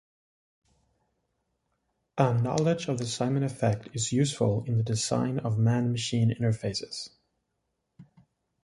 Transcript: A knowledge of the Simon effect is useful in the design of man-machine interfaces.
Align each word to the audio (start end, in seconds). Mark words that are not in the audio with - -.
A 2.17 2.33
knowledge 2.33 2.87
of 2.87 2.97
the 2.97 3.05
Simon 3.05 3.43
effect 3.43 3.89
is 3.93 4.11
useful 4.11 4.63
in 4.65 4.77
the 4.77 4.83
design 4.83 5.37
of 5.37 5.59
man-machine 5.59 6.33
interfaces. 6.39 7.09